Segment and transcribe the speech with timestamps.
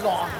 [0.00, 0.39] 别动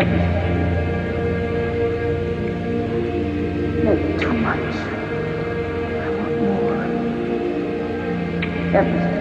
[0.00, 0.32] Everything.
[3.84, 4.74] Maybe too much.
[6.00, 6.82] I want more.
[8.80, 9.18] Everything.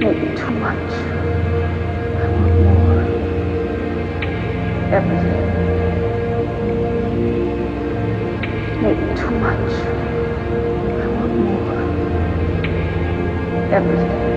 [0.00, 0.90] Maybe too much.
[2.18, 3.02] I want more.
[4.98, 5.46] Everything.
[8.82, 9.72] Maybe too much.
[11.02, 11.82] I want more.
[13.72, 14.27] Everything.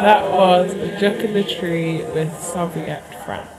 [0.00, 3.57] That was Duck in the Tree with Zoviet France.